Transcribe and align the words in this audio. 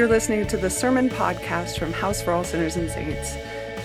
You're 0.00 0.08
listening 0.08 0.46
to 0.46 0.56
the 0.56 0.70
Sermon 0.70 1.10
Podcast 1.10 1.78
from 1.78 1.92
House 1.92 2.22
for 2.22 2.32
All 2.32 2.42
Sinners 2.42 2.76
and 2.76 2.90
Saints. 2.90 3.36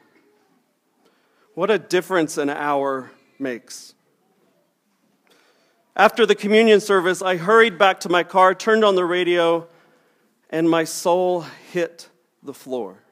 What 1.55 1.71
a 1.71 1.79
difference 1.79 2.37
an 2.37 2.51
hour 2.51 3.11
makes. 3.39 3.95
After 5.97 6.25
the 6.25 6.35
communion 6.35 6.81
service, 6.81 7.23
I 7.23 7.37
hurried 7.37 7.79
back 7.79 8.01
to 8.01 8.09
my 8.09 8.23
car, 8.23 8.55
turned 8.55 8.85
on 8.85 8.95
the 8.95 9.05
radio, 9.05 9.67
and 10.51 10.71
my 10.71 10.85
soul 10.85 11.45
hit 11.73 12.09
the 12.43 12.55
floor. 12.55 13.03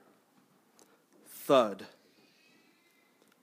Thud. 1.29 1.87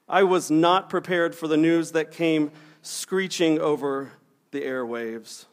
I 0.08 0.24
was 0.24 0.52
not 0.52 0.90
prepared 0.90 1.36
for 1.36 1.48
the 1.48 1.58
news 1.58 1.92
that 1.92 2.12
came 2.12 2.52
screeching 2.82 3.60
over 3.60 4.12
the 4.52 4.62
airwaves. 4.62 5.46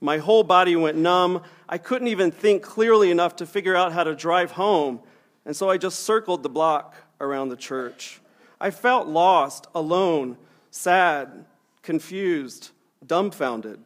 My 0.00 0.18
whole 0.18 0.42
body 0.42 0.76
went 0.76 0.96
numb. 0.98 1.42
I 1.68 1.78
couldn't 1.78 2.08
even 2.08 2.30
think 2.30 2.62
clearly 2.62 3.10
enough 3.10 3.36
to 3.36 3.46
figure 3.46 3.74
out 3.74 3.92
how 3.92 4.04
to 4.04 4.14
drive 4.14 4.52
home, 4.52 5.00
and 5.44 5.56
so 5.56 5.70
I 5.70 5.78
just 5.78 6.00
circled 6.00 6.42
the 6.42 6.48
block 6.48 6.94
around 7.20 7.48
the 7.48 7.56
church. 7.56 8.20
I 8.60 8.70
felt 8.70 9.06
lost, 9.06 9.66
alone, 9.74 10.36
sad, 10.70 11.44
confused, 11.82 12.70
dumbfounded. 13.06 13.80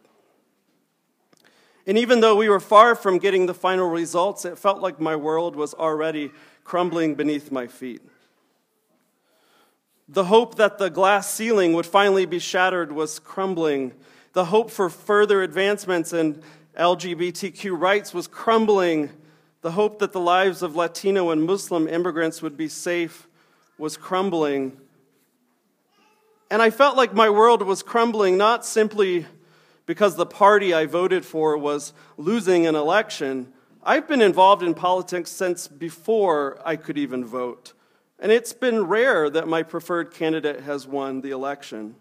And 1.86 1.98
even 1.98 2.20
though 2.20 2.36
we 2.36 2.48
were 2.48 2.61
far 2.61 2.95
from 2.95 3.19
getting 3.19 3.47
the 3.47 3.55
final 3.55 3.89
results, 3.89 4.45
it 4.45 4.58
felt 4.58 4.80
like 4.80 5.00
my 5.00 5.17
world 5.17 5.56
was 5.56 5.74
already 5.74 6.30
crumbling 6.64 7.14
beneath 7.14 7.50
my 7.50 7.67
feet. 7.67 8.02
The 10.08 10.24
hope 10.24 10.56
that 10.56 10.78
the 10.78 10.91
glass 10.91 11.33
ceiling 11.33 11.72
would 11.72 11.86
finally 11.86 12.27
be 12.27 12.39
shattered 12.39 12.92
was 12.92 13.19
crumbling. 13.19 13.92
The 14.33 14.47
hope 14.47 14.70
for 14.70 14.89
further 14.89 15.42
advancements 15.42 16.12
in 16.12 16.42
LGBTQ 16.78 17.78
rights 17.78 18.14
was 18.14 18.28
crumbling. 18.28 19.11
The 19.62 19.73
hope 19.73 19.98
that 19.98 20.12
the 20.12 20.20
lives 20.20 20.62
of 20.62 20.77
Latino 20.77 21.31
and 21.31 21.42
Muslim 21.42 21.89
immigrants 21.89 22.41
would 22.41 22.56
be 22.56 22.69
safe 22.69 23.27
was 23.77 23.97
crumbling. 23.97 24.77
And 26.51 26.63
I 26.63 26.70
felt 26.70 26.96
like 26.96 27.13
my 27.13 27.30
world 27.30 27.63
was 27.63 27.83
crumbling 27.83 28.36
not 28.36 28.64
simply 28.64 29.27
because 29.86 30.14
the 30.14 30.27
party 30.27 30.73
I 30.73 30.86
voted 30.86 31.24
for 31.24 31.57
was 31.58 31.92
losing 32.17 32.67
an 32.67 32.77
election. 32.77 33.52
I've 33.83 34.07
been 34.07 34.23
involved 34.23 34.62
in 34.62 34.74
politics 34.74 35.30
since 35.30 35.67
before 35.67 36.61
I 36.64 36.77
could 36.77 36.98
even 36.98 37.24
vote. 37.24 37.73
And 38.18 38.30
it's 38.30 38.52
been 38.52 38.85
rare 38.85 39.29
that 39.30 39.48
my 39.48 39.62
preferred 39.62 40.12
candidate 40.12 40.61
has 40.61 40.86
won 40.86 41.23
the 41.23 41.30
election. 41.30 41.97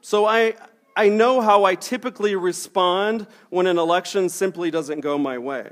So 0.00 0.24
I, 0.26 0.54
I 0.96 1.08
know 1.08 1.40
how 1.40 1.64
I 1.64 1.74
typically 1.74 2.34
respond 2.34 3.26
when 3.50 3.66
an 3.66 3.78
election 3.78 4.28
simply 4.28 4.70
doesn't 4.70 5.00
go 5.00 5.18
my 5.18 5.38
way. 5.38 5.70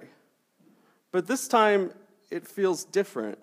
But 1.11 1.27
this 1.27 1.49
time, 1.49 1.93
it 2.31 2.47
feels 2.47 2.85
different. 2.85 3.39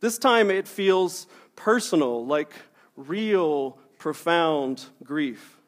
This 0.00 0.18
time 0.18 0.50
it 0.50 0.66
feels 0.66 1.26
personal, 1.56 2.26
like 2.26 2.52
real, 2.96 3.78
profound 3.98 4.84
grief. 5.02 5.58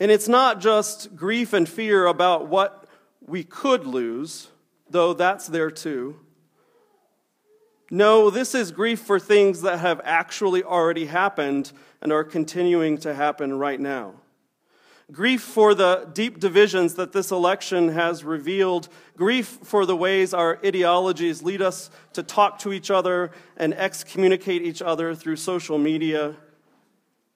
And 0.00 0.10
it's 0.10 0.28
not 0.28 0.60
just 0.60 1.16
grief 1.16 1.52
and 1.52 1.68
fear 1.68 2.06
about 2.06 2.46
what 2.46 2.88
we 3.26 3.42
could 3.42 3.86
lose, 3.86 4.48
though 4.88 5.12
that's 5.12 5.48
there 5.48 5.70
too. 5.70 6.20
No, 7.90 8.28
this 8.28 8.54
is 8.54 8.70
grief 8.70 9.00
for 9.00 9.18
things 9.18 9.62
that 9.62 9.78
have 9.78 10.00
actually 10.04 10.62
already 10.62 11.06
happened 11.06 11.72
and 12.02 12.12
are 12.12 12.24
continuing 12.24 12.98
to 12.98 13.14
happen 13.14 13.58
right 13.58 13.80
now. 13.80 14.14
Grief 15.10 15.40
for 15.40 15.74
the 15.74 16.06
deep 16.12 16.38
divisions 16.38 16.96
that 16.96 17.12
this 17.12 17.30
election 17.30 17.88
has 17.88 18.24
revealed, 18.24 18.90
grief 19.16 19.46
for 19.62 19.86
the 19.86 19.96
ways 19.96 20.34
our 20.34 20.58
ideologies 20.62 21.42
lead 21.42 21.62
us 21.62 21.88
to 22.12 22.22
talk 22.22 22.58
to 22.58 22.74
each 22.74 22.90
other 22.90 23.30
and 23.56 23.72
excommunicate 23.72 24.60
each 24.60 24.82
other 24.82 25.14
through 25.14 25.36
social 25.36 25.78
media, 25.78 26.36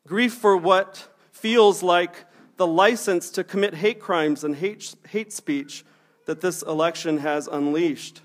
grief 0.06 0.34
for 0.34 0.54
what 0.54 1.08
feels 1.30 1.82
like 1.82 2.26
the 2.58 2.66
license 2.66 3.30
to 3.30 3.42
commit 3.42 3.74
hate 3.74 4.00
crimes 4.00 4.44
and 4.44 4.56
hate, 4.56 4.94
hate 5.08 5.32
speech 5.32 5.82
that 6.26 6.42
this 6.42 6.60
election 6.60 7.18
has 7.18 7.48
unleashed. 7.48 8.20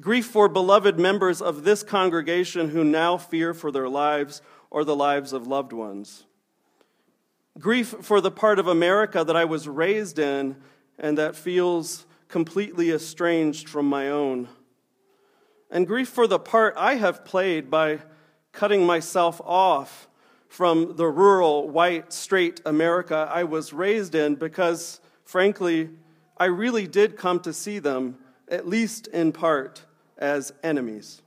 Grief 0.00 0.26
for 0.26 0.48
beloved 0.48 0.98
members 0.98 1.40
of 1.40 1.64
this 1.64 1.82
congregation 1.82 2.70
who 2.70 2.84
now 2.84 3.16
fear 3.16 3.54
for 3.54 3.70
their 3.70 3.88
lives 3.88 4.42
or 4.70 4.84
the 4.84 4.96
lives 4.96 5.32
of 5.32 5.46
loved 5.46 5.72
ones. 5.72 6.24
Grief 7.58 7.94
for 8.02 8.20
the 8.20 8.30
part 8.30 8.58
of 8.58 8.66
America 8.66 9.24
that 9.24 9.36
I 9.36 9.46
was 9.46 9.66
raised 9.66 10.18
in 10.18 10.56
and 10.98 11.16
that 11.16 11.34
feels 11.34 12.04
completely 12.28 12.90
estranged 12.90 13.68
from 13.68 13.86
my 13.86 14.10
own, 14.10 14.48
and 15.70 15.86
grief 15.86 16.08
for 16.08 16.26
the 16.26 16.38
part 16.38 16.74
I 16.76 16.94
have 16.96 17.24
played 17.24 17.70
by 17.70 18.00
cutting 18.52 18.84
myself 18.84 19.40
off 19.44 20.08
from 20.48 20.96
the 20.96 21.06
rural, 21.06 21.68
white, 21.68 22.12
straight 22.12 22.60
America 22.64 23.28
I 23.30 23.44
was 23.44 23.72
raised 23.72 24.14
in 24.14 24.34
because, 24.36 25.00
frankly, 25.24 25.90
I 26.36 26.46
really 26.46 26.86
did 26.86 27.16
come 27.16 27.40
to 27.40 27.52
see 27.52 27.78
them, 27.78 28.18
at 28.48 28.68
least 28.68 29.06
in 29.08 29.32
part, 29.32 29.85
as 30.18 30.52
enemies. 30.62 31.22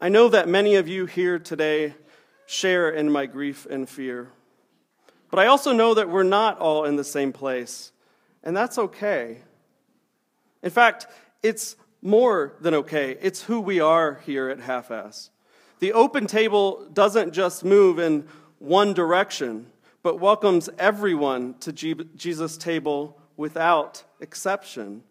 I 0.00 0.08
know 0.08 0.28
that 0.28 0.48
many 0.48 0.74
of 0.74 0.88
you 0.88 1.06
here 1.06 1.38
today 1.38 1.94
share 2.46 2.90
in 2.90 3.10
my 3.10 3.26
grief 3.26 3.66
and 3.68 3.88
fear. 3.88 4.30
But 5.30 5.40
I 5.40 5.46
also 5.46 5.72
know 5.72 5.94
that 5.94 6.08
we're 6.08 6.22
not 6.22 6.58
all 6.58 6.84
in 6.84 6.96
the 6.96 7.04
same 7.04 7.32
place, 7.32 7.92
and 8.42 8.56
that's 8.56 8.78
okay. 8.78 9.38
In 10.62 10.70
fact, 10.70 11.06
it's 11.42 11.76
more 12.02 12.54
than 12.60 12.74
okay. 12.74 13.16
It's 13.20 13.42
who 13.42 13.60
we 13.60 13.80
are 13.80 14.20
here 14.24 14.48
at 14.48 14.60
Half 14.60 14.90
Ass. 14.90 15.30
The 15.80 15.92
open 15.92 16.26
table 16.26 16.88
doesn't 16.92 17.32
just 17.32 17.64
move 17.64 17.98
in 17.98 18.26
one 18.58 18.94
direction, 18.94 19.66
but 20.02 20.20
welcomes 20.20 20.68
everyone 20.78 21.54
to 21.60 21.72
Jesus' 21.72 22.56
table 22.56 23.18
without 23.36 24.04
exception. 24.20 25.02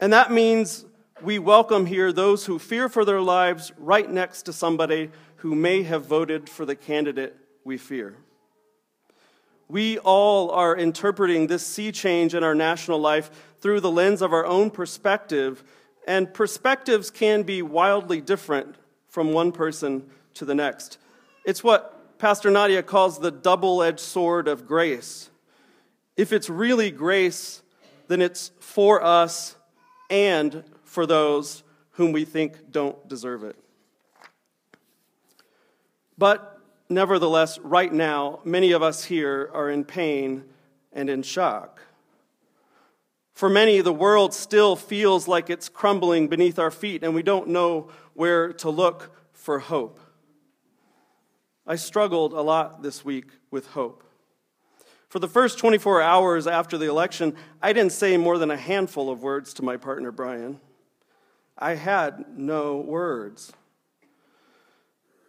And 0.00 0.12
that 0.12 0.30
means 0.30 0.84
we 1.22 1.40
welcome 1.40 1.86
here 1.86 2.12
those 2.12 2.46
who 2.46 2.60
fear 2.60 2.88
for 2.88 3.04
their 3.04 3.20
lives 3.20 3.72
right 3.78 4.08
next 4.08 4.42
to 4.42 4.52
somebody 4.52 5.10
who 5.36 5.54
may 5.54 5.82
have 5.82 6.06
voted 6.06 6.48
for 6.48 6.64
the 6.64 6.76
candidate 6.76 7.36
we 7.64 7.78
fear. 7.78 8.16
We 9.68 9.98
all 9.98 10.50
are 10.50 10.76
interpreting 10.76 11.46
this 11.46 11.66
sea 11.66 11.90
change 11.90 12.34
in 12.34 12.44
our 12.44 12.54
national 12.54 13.00
life 13.00 13.30
through 13.60 13.80
the 13.80 13.90
lens 13.90 14.22
of 14.22 14.32
our 14.32 14.46
own 14.46 14.70
perspective, 14.70 15.64
and 16.06 16.32
perspectives 16.32 17.10
can 17.10 17.42
be 17.42 17.60
wildly 17.60 18.20
different 18.20 18.76
from 19.08 19.32
one 19.32 19.50
person 19.50 20.08
to 20.34 20.44
the 20.44 20.54
next. 20.54 20.98
It's 21.44 21.64
what 21.64 22.18
Pastor 22.18 22.50
Nadia 22.50 22.82
calls 22.82 23.18
the 23.18 23.32
double 23.32 23.82
edged 23.82 24.00
sword 24.00 24.48
of 24.48 24.66
grace. 24.66 25.28
If 26.16 26.32
it's 26.32 26.48
really 26.48 26.90
grace, 26.90 27.62
then 28.06 28.22
it's 28.22 28.52
for 28.60 29.02
us 29.04 29.56
and 30.10 30.64
for 30.84 31.06
those 31.06 31.62
whom 31.92 32.12
we 32.12 32.24
think 32.24 32.70
don't 32.70 33.08
deserve 33.08 33.44
it. 33.44 33.56
But 36.16 36.60
nevertheless, 36.88 37.58
right 37.58 37.92
now, 37.92 38.40
many 38.44 38.72
of 38.72 38.82
us 38.82 39.04
here 39.04 39.50
are 39.52 39.70
in 39.70 39.84
pain 39.84 40.44
and 40.92 41.10
in 41.10 41.22
shock. 41.22 41.80
For 43.34 43.48
many, 43.48 43.80
the 43.80 43.92
world 43.92 44.34
still 44.34 44.74
feels 44.74 45.28
like 45.28 45.48
it's 45.48 45.68
crumbling 45.68 46.26
beneath 46.26 46.58
our 46.58 46.72
feet, 46.72 47.04
and 47.04 47.14
we 47.14 47.22
don't 47.22 47.48
know 47.48 47.88
where 48.14 48.52
to 48.54 48.70
look 48.70 49.14
for 49.32 49.60
hope. 49.60 50.00
I 51.64 51.76
struggled 51.76 52.32
a 52.32 52.40
lot 52.40 52.82
this 52.82 53.04
week 53.04 53.26
with 53.50 53.68
hope. 53.68 54.02
For 55.08 55.18
the 55.18 55.28
first 55.28 55.58
24 55.58 56.02
hours 56.02 56.46
after 56.46 56.76
the 56.76 56.88
election, 56.88 57.34
I 57.62 57.72
didn't 57.72 57.92
say 57.92 58.16
more 58.18 58.36
than 58.36 58.50
a 58.50 58.56
handful 58.56 59.10
of 59.10 59.22
words 59.22 59.54
to 59.54 59.64
my 59.64 59.78
partner, 59.78 60.12
Brian. 60.12 60.60
I 61.56 61.76
had 61.76 62.26
no 62.36 62.76
words. 62.76 63.52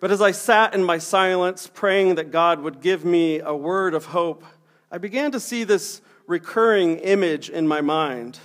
But 0.01 0.11
as 0.11 0.21
I 0.21 0.31
sat 0.31 0.73
in 0.73 0.83
my 0.83 0.97
silence, 0.97 1.69
praying 1.73 2.15
that 2.15 2.31
God 2.31 2.59
would 2.59 2.81
give 2.81 3.05
me 3.05 3.39
a 3.39 3.55
word 3.55 3.93
of 3.93 4.05
hope, 4.05 4.43
I 4.91 4.97
began 4.97 5.31
to 5.31 5.39
see 5.39 5.63
this 5.63 6.01
recurring 6.27 6.97
image 6.97 7.49
in 7.49 7.67
my 7.67 7.79
mind. 7.79 8.37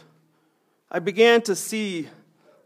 I 0.91 1.01
began 1.01 1.43
to 1.43 1.57
see 1.57 2.09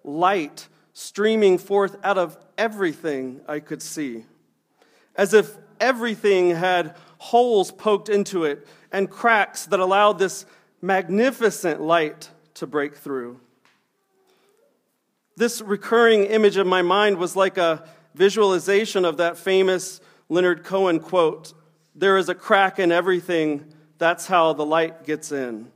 light 0.04 0.68
streaming 0.92 1.56
forth 1.56 1.96
out 2.04 2.18
of 2.18 2.36
everything 2.58 3.40
I 3.48 3.60
could 3.60 3.82
see, 3.82 4.24
as 5.16 5.32
if 5.32 5.56
everything 5.80 6.50
had 6.50 6.96
holes 7.18 7.70
poked 7.70 8.08
into 8.08 8.44
it 8.44 8.66
and 8.90 9.10
cracks 9.10 9.66
that 9.66 9.80
allowed 9.80 10.18
this 10.18 10.46
magnificent 10.80 11.80
light 11.80 12.30
to 12.54 12.66
break 12.66 12.96
through. 12.96 13.40
This 15.36 15.60
recurring 15.60 16.24
image 16.24 16.56
in 16.56 16.66
my 16.66 16.82
mind 16.82 17.18
was 17.18 17.36
like 17.36 17.58
a 17.58 17.84
visualization 18.14 19.04
of 19.04 19.18
that 19.18 19.36
famous 19.36 20.00
Leonard 20.28 20.64
Cohen 20.64 21.00
quote 21.00 21.52
There 21.94 22.16
is 22.16 22.28
a 22.28 22.34
crack 22.34 22.78
in 22.78 22.90
everything 22.90 23.72
that's 23.98 24.26
how 24.26 24.52
the 24.52 24.64
light 24.64 25.04
gets 25.04 25.32
in. 25.32 25.70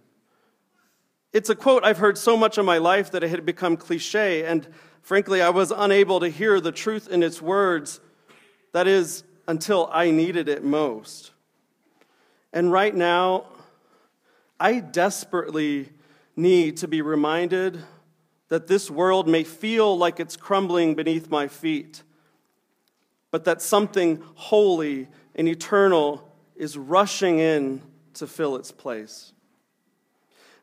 It's 1.33 1.49
a 1.49 1.55
quote 1.55 1.85
I've 1.85 1.99
heard 1.99 2.19
so 2.19 2.37
much 2.37 2.59
in 2.59 2.65
my 2.65 2.79
life 2.79 3.11
that 3.13 3.25
it 3.25 3.31
had 3.31 3.45
become 3.45 3.77
cliche, 3.77 4.45
and 4.45 4.67
frankly, 5.03 5.43
I 5.43 5.51
was 5.51 5.71
unable 5.71 6.21
to 6.21 6.29
hear 6.29 6.61
the 6.61 6.73
truth 6.73 7.09
in 7.09 7.23
its 7.23 7.43
words. 7.43 8.01
That 8.73 8.87
is, 8.87 9.25
until 9.49 9.89
I 9.93 10.11
needed 10.11 10.49
it 10.49 10.63
most. 10.63 11.32
And 12.53 12.71
right 12.71 12.95
now, 12.95 13.47
I 14.61 14.81
desperately 14.81 15.89
need 16.37 16.77
to 16.79 16.89
be 16.89 17.03
reminded 17.03 17.83
that 18.49 18.67
this 18.67 18.91
world 18.91 19.27
may 19.27 19.45
feel 19.45 19.97
like 19.97 20.21
it's 20.21 20.37
crumbling 20.37 20.95
beneath 20.95 21.31
my 21.31 21.49
feet, 21.49 22.03
but 23.31 23.45
that 23.45 23.63
something 23.63 24.23
holy 24.35 25.09
and 25.35 25.49
eternal 25.49 26.31
is 26.55 26.77
rushing 26.77 27.39
in 27.39 27.83
to 28.15 28.27
fill 28.27 28.57
its 28.57 28.71
place. 28.71 29.33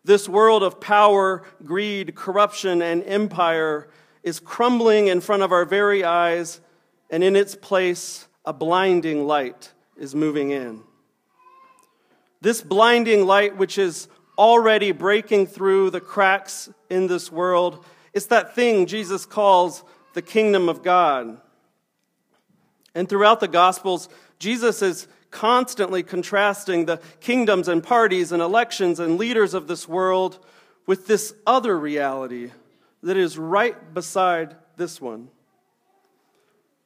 This 0.04 0.30
world 0.30 0.64
of 0.64 0.80
power, 0.80 1.44
greed, 1.66 2.16
corruption, 2.16 2.82
and 2.82 3.04
empire 3.04 3.90
is 4.24 4.40
crumbling 4.40 5.08
in 5.08 5.20
front 5.20 5.44
of 5.44 5.52
our 5.52 5.66
very 5.66 6.04
eyes, 6.04 6.62
and 7.10 7.24
in 7.24 7.36
its 7.36 7.56
place, 7.56 8.28
a 8.46 8.54
blinding 8.54 9.26
light 9.26 9.74
is 9.98 10.14
moving 10.14 10.52
in. 10.52 10.84
This 12.42 12.62
blinding 12.62 13.26
light, 13.26 13.58
which 13.58 13.78
is 13.78 14.08
already 14.38 14.92
breaking 14.92 15.48
through 15.48 15.90
the 15.90 16.00
cracks 16.00 16.70
in 16.90 17.08
this 17.08 17.32
world, 17.32 17.86
is 18.14 18.28
that 18.28 18.56
thing 18.56 18.86
Jesus 18.86 19.26
calls 19.26 19.84
the 20.14 20.22
kingdom 20.22 20.70
of 20.70 20.82
God. 20.82 21.40
And 22.96 23.08
throughout 23.08 23.40
the 23.40 23.48
Gospels, 23.48 24.10
Jesus 24.40 24.82
is 24.82 25.08
constantly 25.32 26.02
contrasting 26.02 26.86
the 26.86 26.98
kingdoms 27.20 27.68
and 27.68 27.84
parties 27.84 28.32
and 28.32 28.42
elections 28.42 29.00
and 29.00 29.18
leaders 29.18 29.54
of 29.54 29.68
this 29.68 29.88
world 29.88 30.44
with 30.88 31.06
this 31.06 31.34
other 31.46 31.78
reality 31.78 32.52
that 33.04 33.18
is 33.18 33.38
right 33.38 33.94
beside 33.94 34.56
this 34.76 35.00
one. 35.00 35.30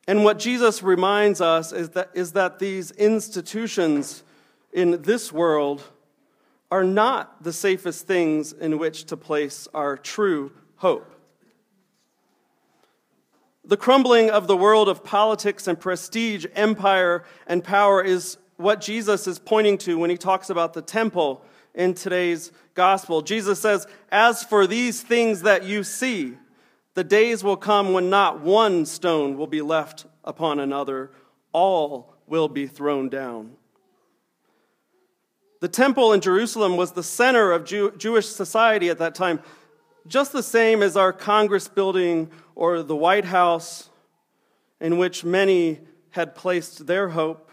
And 0.07 0.25
what 0.25 0.39
Jesus 0.39 0.83
reminds 0.83 1.39
us 1.39 1.71
is 1.71 1.91
that, 1.91 2.09
is 2.13 2.33
that 2.33 2.59
these 2.59 2.91
institutions 2.91 4.23
in 4.73 5.01
this 5.03 5.31
world 5.31 5.83
are 6.71 6.83
not 6.83 7.43
the 7.43 7.53
safest 7.53 8.07
things 8.07 8.51
in 8.51 8.79
which 8.79 9.05
to 9.05 9.15
place 9.15 9.67
our 9.73 9.95
true 9.95 10.51
hope. 10.77 11.09
The 13.63 13.77
crumbling 13.77 14.29
of 14.29 14.47
the 14.47 14.57
world 14.57 14.89
of 14.89 15.03
politics 15.03 15.67
and 15.67 15.79
prestige, 15.79 16.45
empire, 16.55 17.23
and 17.47 17.63
power 17.63 18.03
is 18.03 18.37
what 18.57 18.81
Jesus 18.81 19.27
is 19.27 19.39
pointing 19.39 19.77
to 19.79 19.97
when 19.97 20.09
he 20.09 20.17
talks 20.17 20.49
about 20.49 20.73
the 20.73 20.81
temple 20.81 21.45
in 21.73 21.93
today's 21.93 22.51
gospel. 22.73 23.21
Jesus 23.21 23.59
says, 23.59 23.87
As 24.11 24.43
for 24.43 24.67
these 24.67 25.01
things 25.01 25.43
that 25.43 25.63
you 25.63 25.83
see, 25.83 26.37
the 26.95 27.03
days 27.03 27.43
will 27.43 27.57
come 27.57 27.93
when 27.93 28.09
not 28.09 28.41
one 28.41 28.85
stone 28.85 29.37
will 29.37 29.47
be 29.47 29.61
left 29.61 30.05
upon 30.23 30.59
another, 30.59 31.11
all 31.51 32.15
will 32.27 32.47
be 32.47 32.67
thrown 32.67 33.09
down. 33.09 33.51
The 35.63 35.69
temple 35.69 36.11
in 36.11 36.19
Jerusalem 36.19 36.75
was 36.75 36.91
the 36.91 37.03
center 37.03 37.53
of 37.53 37.63
Jew- 37.63 37.93
Jewish 37.95 38.27
society 38.27 38.89
at 38.89 38.97
that 38.97 39.15
time 39.15 39.39
just 40.05 40.33
the 40.33 40.43
same 40.43 40.83
as 40.83 40.97
our 40.97 41.13
Congress 41.13 41.69
building 41.69 42.29
or 42.53 42.83
the 42.83 42.97
White 42.97 43.23
House, 43.23 43.89
in 44.81 44.97
which 44.97 45.23
many 45.23 45.79
had 46.09 46.35
placed 46.35 46.85
their 46.85 47.07
hope. 47.07 47.49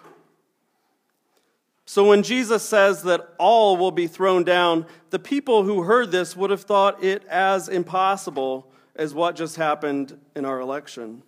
So 1.85 2.05
when 2.05 2.25
Jesus 2.25 2.65
says 2.65 3.05
that 3.05 3.29
all 3.39 3.77
will 3.77 3.93
be 3.93 4.09
thrown 4.09 4.43
down, 4.43 4.87
the 5.11 5.21
people 5.21 5.63
who 5.63 5.85
heard 5.85 6.11
this 6.11 6.37
would 6.37 6.51
have 6.51 6.63
thought 6.63 7.05
it 7.05 7.25
as 7.27 7.69
impossible 7.69 8.73
as 8.97 9.15
what 9.15 9.37
just 9.37 9.55
happened 9.55 10.19
in 10.35 10.45
our 10.45 10.59
election. 10.59 11.23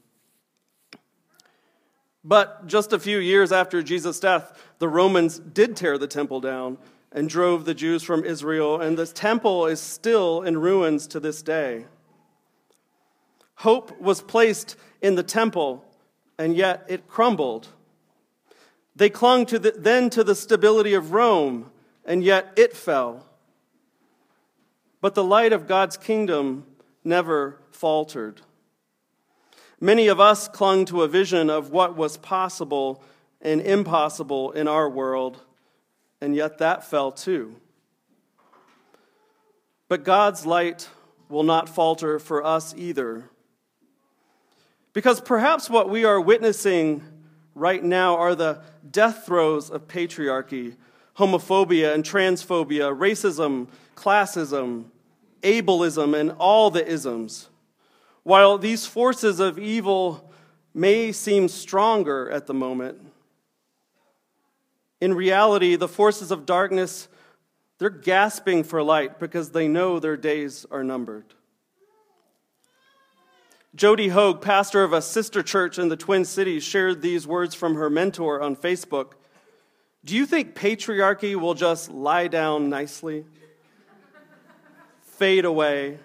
But 2.24 2.66
just 2.66 2.92
a 2.92 2.98
few 2.98 3.18
years 3.18 3.50
after 3.50 3.82
Jesus' 3.82 4.20
death, 4.20 4.56
the 4.78 4.88
Romans 4.88 5.38
did 5.38 5.76
tear 5.76 5.98
the 5.98 6.06
temple 6.06 6.40
down 6.40 6.78
and 7.10 7.28
drove 7.28 7.64
the 7.64 7.74
Jews 7.74 8.02
from 8.02 8.24
Israel, 8.24 8.80
and 8.80 8.96
the 8.96 9.06
temple 9.06 9.66
is 9.66 9.80
still 9.80 10.42
in 10.42 10.58
ruins 10.58 11.06
to 11.08 11.20
this 11.20 11.42
day. 11.42 11.86
Hope 13.56 14.00
was 14.00 14.22
placed 14.22 14.76
in 15.00 15.14
the 15.14 15.22
temple, 15.22 15.84
and 16.38 16.56
yet 16.56 16.84
it 16.88 17.08
crumbled. 17.08 17.68
They 18.96 19.10
clung 19.10 19.46
to 19.46 19.58
the, 19.58 19.74
then 19.76 20.10
to 20.10 20.24
the 20.24 20.34
stability 20.34 20.94
of 20.94 21.12
Rome, 21.12 21.70
and 22.04 22.24
yet 22.24 22.52
it 22.56 22.74
fell. 22.74 23.26
But 25.00 25.14
the 25.14 25.24
light 25.24 25.52
of 25.52 25.66
God's 25.66 25.96
kingdom 25.96 26.66
never 27.04 27.58
faltered. 27.70 28.40
Many 29.82 30.06
of 30.06 30.20
us 30.20 30.46
clung 30.46 30.84
to 30.86 31.02
a 31.02 31.08
vision 31.08 31.50
of 31.50 31.72
what 31.72 31.96
was 31.96 32.16
possible 32.16 33.02
and 33.40 33.60
impossible 33.60 34.52
in 34.52 34.68
our 34.68 34.88
world 34.88 35.40
and 36.20 36.36
yet 36.36 36.58
that 36.58 36.88
fell 36.88 37.10
too. 37.10 37.56
But 39.88 40.04
God's 40.04 40.46
light 40.46 40.88
will 41.28 41.42
not 41.42 41.68
falter 41.68 42.20
for 42.20 42.46
us 42.46 42.72
either. 42.76 43.28
Because 44.92 45.20
perhaps 45.20 45.68
what 45.68 45.90
we 45.90 46.04
are 46.04 46.20
witnessing 46.20 47.02
right 47.56 47.82
now 47.82 48.16
are 48.16 48.36
the 48.36 48.62
death 48.88 49.26
throes 49.26 49.68
of 49.68 49.88
patriarchy, 49.88 50.76
homophobia 51.18 51.92
and 51.92 52.04
transphobia, 52.04 52.96
racism, 52.96 53.66
classism, 53.96 54.84
ableism, 55.42 56.16
and 56.16 56.30
all 56.38 56.70
the 56.70 56.86
isms. 56.86 57.48
While 58.22 58.58
these 58.58 58.86
forces 58.86 59.40
of 59.40 59.58
evil 59.58 60.32
may 60.74 61.12
seem 61.12 61.48
stronger 61.48 62.30
at 62.30 62.46
the 62.46 62.54
moment, 62.54 63.00
in 65.00 65.14
reality, 65.14 65.74
the 65.74 65.88
forces 65.88 66.30
of 66.30 66.46
darkness, 66.46 67.08
they're 67.78 67.90
gasping 67.90 68.62
for 68.62 68.82
light 68.82 69.18
because 69.18 69.50
they 69.50 69.66
know 69.66 69.98
their 69.98 70.16
days 70.16 70.64
are 70.70 70.84
numbered. 70.84 71.34
Jodi 73.74 74.10
Houge, 74.10 74.40
pastor 74.40 74.84
of 74.84 74.92
a 74.92 75.02
sister 75.02 75.42
church 75.42 75.78
in 75.78 75.88
the 75.88 75.96
Twin 75.96 76.24
Cities, 76.24 76.62
shared 76.62 77.02
these 77.02 77.26
words 77.26 77.54
from 77.54 77.74
her 77.74 77.90
mentor 77.90 78.40
on 78.40 78.54
Facebook. 78.54 79.14
Do 80.04 80.14
you 80.14 80.26
think 80.26 80.54
patriarchy 80.54 81.34
will 81.34 81.54
just 81.54 81.90
lie 81.90 82.28
down 82.28 82.68
nicely? 82.68 83.24
Fade 85.02 85.44
away? 85.44 85.98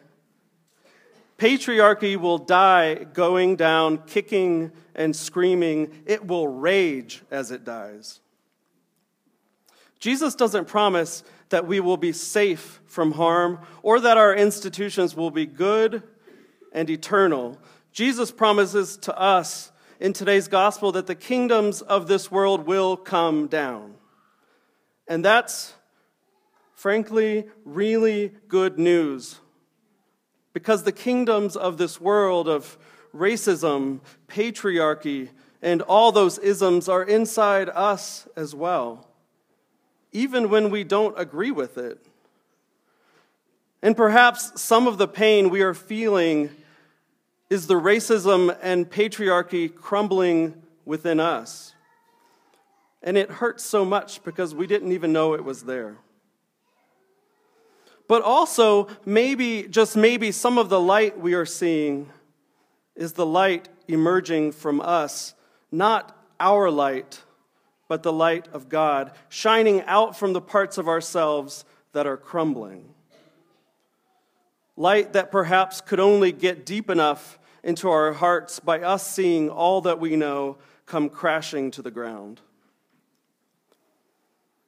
Patriarchy 1.38 2.18
will 2.18 2.40
die 2.40 2.96
going 2.96 3.56
down, 3.56 4.00
kicking 4.08 4.72
and 4.96 5.16
screaming. 5.16 6.04
It 6.06 6.26
will 6.26 6.48
rage 6.48 7.24
as 7.30 7.52
it 7.52 7.64
dies. 7.64 8.20
Jesus 10.00 10.36
doesn't 10.36 10.68
promise 10.68 11.24
that 11.50 11.68
we 11.68 11.80
will 11.80 11.98
be 11.98 12.12
safe 12.12 12.82
from 12.86 13.14
harm 13.14 13.60
or 13.84 14.00
that 14.00 14.18
our 14.18 14.36
institutions 14.36 15.16
will 15.16 15.32
be 15.32 15.46
good 15.46 16.04
and 16.74 16.90
eternal. 16.90 17.58
Jesus 17.92 18.32
promises 18.32 18.98
to 18.98 19.18
us 19.18 19.72
in 20.00 20.14
today's 20.14 20.48
gospel 20.48 20.92
that 20.92 21.08
the 21.08 21.16
kingdoms 21.16 21.82
of 21.82 22.08
this 22.08 22.32
world 22.32 22.68
will 22.68 22.98
come 22.98 23.48
down. 23.48 23.96
And 25.08 25.24
that's 25.24 25.74
frankly, 26.78 27.46
really 27.66 28.32
good 28.48 28.78
news. 28.78 29.40
Because 30.58 30.82
the 30.82 30.92
kingdoms 30.92 31.56
of 31.56 31.78
this 31.78 32.02
world 32.02 32.48
of 32.48 32.80
racism, 33.16 34.00
patriarchy, 34.28 35.30
and 35.62 35.84
all 35.84 36.12
those 36.12 36.40
isms 36.40 36.90
are 36.90 37.04
inside 37.04 37.70
us 37.70 38.28
as 38.36 38.56
well, 38.56 39.08
even 40.12 40.50
when 40.50 40.72
we 40.72 40.84
don't 40.84 41.14
agree 41.16 41.52
with 41.52 41.78
it. 41.78 42.04
And 43.84 43.96
perhaps 43.96 44.60
some 44.60 44.88
of 44.88 44.98
the 44.98 45.08
pain 45.08 45.52
we 45.52 45.62
are 45.62 45.76
feeling 45.76 46.50
is 47.52 47.68
the 47.68 47.76
racism 47.76 48.58
and 48.60 48.90
patriarchy 48.90 49.72
crumbling 49.72 50.60
within 50.86 51.20
us. 51.20 51.76
And 53.04 53.16
it 53.16 53.30
hurts 53.30 53.64
so 53.64 53.86
much 53.86 54.24
because 54.24 54.56
we 54.56 54.66
didn't 54.66 54.92
even 54.92 55.14
know 55.14 55.36
it 55.36 55.44
was 55.44 55.66
there. 55.66 55.98
But 58.08 58.22
also, 58.22 58.88
maybe, 59.06 59.64
just 59.64 59.98
maybe, 59.98 60.32
some 60.32 60.58
of 60.58 60.70
the 60.70 60.80
light 60.80 61.20
we 61.20 61.34
are 61.34 61.46
seeing 61.46 62.10
is 62.96 63.14
the 63.14 63.26
light 63.26 63.68
emerging 63.88 64.54
from 64.54 64.82
us, 64.82 65.34
not 65.72 66.18
our 66.40 66.72
light, 66.72 67.22
but 67.88 68.04
the 68.04 68.14
light 68.14 68.48
of 68.54 68.70
God, 68.70 69.12
shining 69.30 69.82
out 69.84 70.18
from 70.18 70.34
the 70.34 70.42
parts 70.42 70.78
of 70.78 70.88
ourselves 70.88 71.66
that 71.94 72.08
are 72.08 72.18
crumbling. 72.18 72.94
Light 74.76 75.14
that 75.14 75.32
perhaps 75.32 75.82
could 75.82 76.00
only 76.00 76.32
get 76.32 76.66
deep 76.66 76.90
enough 76.90 77.40
into 77.64 77.90
our 77.90 78.14
hearts 78.14 78.60
by 78.60 78.82
us 78.82 79.10
seeing 79.10 79.50
all 79.50 79.82
that 79.82 80.00
we 80.00 80.16
know 80.16 80.58
come 80.86 81.10
crashing 81.10 81.72
to 81.72 81.82
the 81.82 81.92
ground. 81.92 82.40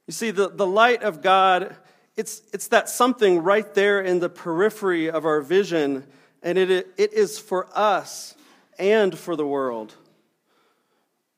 You 0.08 0.13
see, 0.13 0.31
the, 0.31 0.50
the 0.50 0.65
light 0.65 1.03
of 1.03 1.22
God, 1.22 1.75
it's, 2.19 2.41
it's 2.51 2.67
that 2.67 2.89
something 2.89 3.43
right 3.43 3.73
there 3.73 4.01
in 4.01 4.19
the 4.19 4.27
periphery 4.27 5.09
of 5.09 5.23
our 5.23 5.39
vision, 5.39 6.05
and 6.43 6.57
it, 6.57 6.69
it 6.97 7.13
is 7.13 7.39
for 7.39 7.69
us 7.73 8.35
and 8.77 9.17
for 9.17 9.38
the 9.38 9.47
world. 9.47 9.95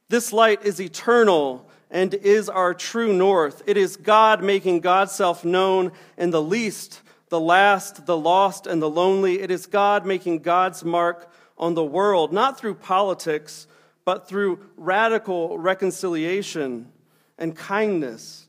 This 0.09 0.33
light 0.33 0.65
is 0.65 0.81
eternal 0.81 1.69
and 1.91 2.15
is 2.15 2.49
our 2.49 2.73
true 2.73 3.13
north. 3.13 3.61
It 3.67 3.77
is 3.77 3.95
God 3.95 4.43
making 4.43 4.79
God's 4.79 5.11
self 5.11 5.45
known 5.45 5.91
in 6.17 6.31
the 6.31 6.41
least, 6.41 7.01
the 7.29 7.39
last, 7.39 8.07
the 8.07 8.17
lost, 8.17 8.65
and 8.65 8.81
the 8.81 8.89
lonely. 8.89 9.39
It 9.39 9.51
is 9.51 9.67
God 9.67 10.03
making 10.03 10.39
God's 10.39 10.83
mark 10.83 11.31
on 11.59 11.75
the 11.75 11.85
world, 11.85 12.33
not 12.33 12.59
through 12.59 12.73
politics, 12.73 13.67
but 14.03 14.27
through 14.27 14.57
radical 14.77 15.59
reconciliation 15.59 16.91
and 17.37 17.55
kindness 17.55 18.40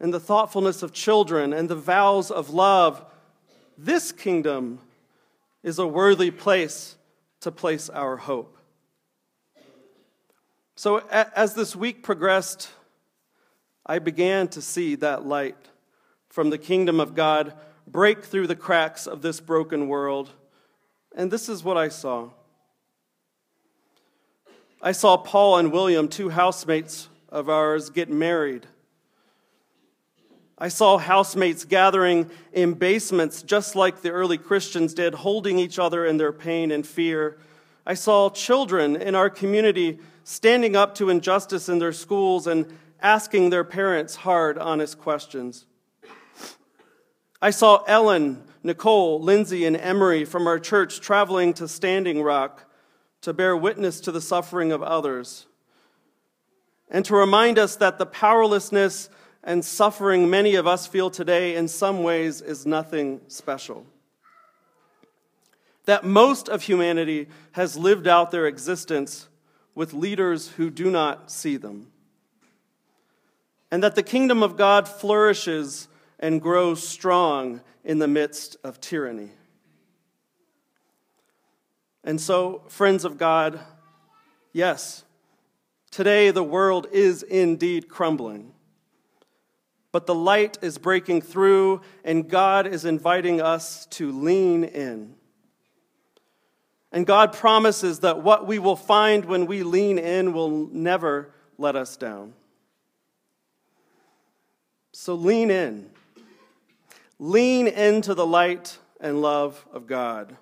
and 0.00 0.12
the 0.12 0.20
thoughtfulness 0.20 0.82
of 0.82 0.92
children 0.92 1.52
and 1.52 1.68
the 1.68 1.76
vows 1.76 2.30
of 2.30 2.50
love. 2.50 3.04
This 3.76 4.10
kingdom 4.12 4.80
is 5.62 5.78
a 5.78 5.86
worthy 5.86 6.30
place 6.30 6.96
to 7.40 7.52
place 7.52 7.88
our 7.90 8.16
hope. 8.16 8.56
So, 10.74 10.98
as 11.10 11.54
this 11.54 11.76
week 11.76 12.02
progressed, 12.02 12.70
I 13.84 13.98
began 13.98 14.48
to 14.48 14.62
see 14.62 14.94
that 14.96 15.26
light 15.26 15.56
from 16.30 16.48
the 16.48 16.58
kingdom 16.58 17.00
of 17.00 17.14
God 17.14 17.52
break 17.86 18.24
through 18.24 18.46
the 18.46 18.56
cracks 18.56 19.06
of 19.06 19.20
this 19.20 19.40
broken 19.40 19.88
world. 19.88 20.30
And 21.14 21.30
this 21.30 21.48
is 21.48 21.62
what 21.62 21.76
I 21.76 21.88
saw 21.88 22.30
I 24.82 24.92
saw 24.92 25.18
Paul 25.18 25.58
and 25.58 25.72
William, 25.72 26.08
two 26.08 26.30
housemates 26.30 27.10
of 27.28 27.50
ours, 27.50 27.90
get 27.90 28.08
married. 28.08 28.66
I 30.62 30.68
saw 30.68 30.98
housemates 30.98 31.64
gathering 31.64 32.30
in 32.52 32.74
basements 32.74 33.42
just 33.42 33.74
like 33.74 34.02
the 34.02 34.10
early 34.10 34.36
Christians 34.36 34.92
did, 34.92 35.14
holding 35.14 35.58
each 35.58 35.78
other 35.78 36.04
in 36.04 36.18
their 36.18 36.32
pain 36.32 36.70
and 36.70 36.86
fear. 36.86 37.38
I 37.86 37.94
saw 37.94 38.28
children 38.28 38.94
in 38.94 39.14
our 39.14 39.30
community 39.30 40.00
standing 40.22 40.76
up 40.76 40.94
to 40.96 41.08
injustice 41.08 41.70
in 41.70 41.78
their 41.78 41.94
schools 41.94 42.46
and 42.46 42.66
asking 43.00 43.48
their 43.48 43.64
parents 43.64 44.16
hard, 44.16 44.58
honest 44.58 44.98
questions. 44.98 45.64
I 47.40 47.50
saw 47.50 47.82
Ellen, 47.84 48.44
Nicole, 48.62 49.18
Lindsay, 49.18 49.64
and 49.64 49.78
Emery 49.78 50.26
from 50.26 50.46
our 50.46 50.58
church 50.58 51.00
traveling 51.00 51.54
to 51.54 51.66
Standing 51.66 52.22
Rock 52.22 52.70
to 53.22 53.32
bear 53.32 53.56
witness 53.56 53.98
to 54.00 54.12
the 54.12 54.20
suffering 54.20 54.72
of 54.72 54.82
others, 54.82 55.46
and 56.90 57.02
to 57.06 57.14
remind 57.14 57.58
us 57.58 57.76
that 57.76 57.96
the 57.96 58.04
powerlessness 58.04 59.08
and 59.42 59.64
suffering 59.64 60.28
many 60.28 60.54
of 60.54 60.66
us 60.66 60.86
feel 60.86 61.10
today 61.10 61.56
in 61.56 61.68
some 61.68 62.02
ways 62.02 62.40
is 62.40 62.66
nothing 62.66 63.20
special. 63.28 63.86
That 65.86 66.04
most 66.04 66.48
of 66.48 66.62
humanity 66.62 67.28
has 67.52 67.76
lived 67.76 68.06
out 68.06 68.30
their 68.30 68.46
existence 68.46 69.28
with 69.74 69.94
leaders 69.94 70.48
who 70.48 70.68
do 70.68 70.90
not 70.90 71.30
see 71.30 71.56
them. 71.56 71.90
And 73.70 73.82
that 73.82 73.94
the 73.94 74.02
kingdom 74.02 74.42
of 74.42 74.56
God 74.56 74.86
flourishes 74.88 75.88
and 76.18 76.42
grows 76.42 76.86
strong 76.86 77.60
in 77.84 77.98
the 77.98 78.08
midst 78.08 78.56
of 78.62 78.80
tyranny. 78.80 79.30
And 82.04 82.20
so, 82.20 82.62
friends 82.68 83.04
of 83.04 83.16
God, 83.16 83.60
yes, 84.52 85.04
today 85.90 86.30
the 86.30 86.44
world 86.44 86.86
is 86.92 87.22
indeed 87.22 87.88
crumbling. 87.88 88.52
But 89.92 90.06
the 90.06 90.14
light 90.14 90.58
is 90.62 90.78
breaking 90.78 91.22
through, 91.22 91.80
and 92.04 92.28
God 92.28 92.66
is 92.66 92.84
inviting 92.84 93.40
us 93.40 93.86
to 93.86 94.12
lean 94.12 94.64
in. 94.64 95.14
And 96.92 97.06
God 97.06 97.32
promises 97.32 98.00
that 98.00 98.22
what 98.22 98.46
we 98.46 98.58
will 98.58 98.76
find 98.76 99.24
when 99.24 99.46
we 99.46 99.62
lean 99.62 99.98
in 99.98 100.32
will 100.32 100.68
never 100.72 101.32
let 101.58 101.76
us 101.76 101.96
down. 101.96 102.34
So 104.92 105.14
lean 105.14 105.50
in. 105.50 105.90
Lean 107.18 107.68
into 107.68 108.14
the 108.14 108.26
light 108.26 108.78
and 109.00 109.22
love 109.22 109.64
of 109.72 109.86
God. 109.86 110.36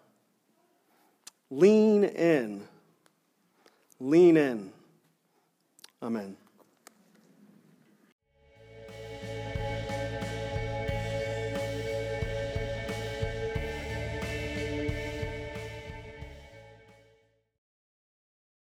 Lean 1.50 2.04
in. 2.04 2.66
Lean 4.00 4.36
in. 4.36 4.72
Amen. 6.02 6.36